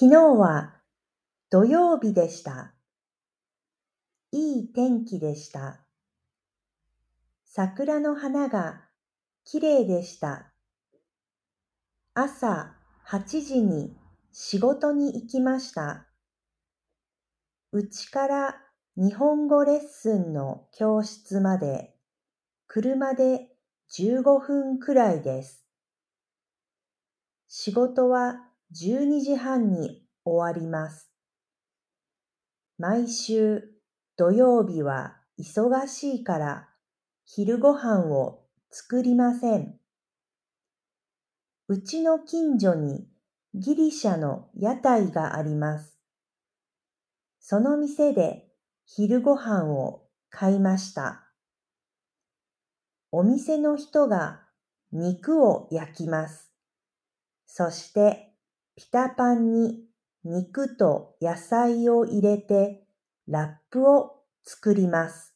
[0.00, 0.74] 昨日は
[1.50, 2.72] 土曜日でした。
[4.30, 5.80] いい天気でした。
[7.44, 8.82] 桜の花が
[9.44, 10.52] きれいでした。
[12.14, 12.76] 朝
[13.08, 13.96] 8時に
[14.30, 16.06] 仕事に行きました。
[17.72, 18.54] うちから
[18.96, 21.92] 日本語レッスンの教室まで
[22.68, 23.48] 車で
[23.90, 25.64] 15分くらいです。
[27.48, 31.10] 仕事は12時半に終わります。
[32.76, 33.64] 毎週
[34.16, 36.68] 土曜日は忙しいから
[37.24, 39.78] 昼ごはんを作りません。
[41.68, 43.06] うちの近所に
[43.54, 45.98] ギリシャの屋台があります。
[47.40, 48.48] その店で
[48.84, 51.24] 昼ごはんを買いました。
[53.10, 54.42] お店の人が
[54.92, 56.52] 肉を焼きます。
[57.46, 58.27] そして
[58.78, 59.80] ピタパンに
[60.22, 62.84] 肉と野菜を入れて
[63.26, 65.34] ラップを作ります。